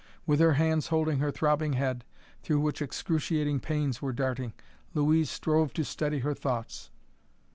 With 0.25 0.39
her 0.39 0.53
hands 0.53 0.87
holding 0.87 1.19
her 1.19 1.29
throbbing 1.29 1.73
head, 1.73 2.05
through 2.41 2.59
which 2.61 2.81
excruciating 2.81 3.59
pains 3.59 4.01
were 4.01 4.11
darting, 4.13 4.53
Louise 4.95 5.29
strove 5.29 5.73
to 5.73 5.85
steady 5.85 6.17
her 6.21 6.33
thoughts. 6.33 6.89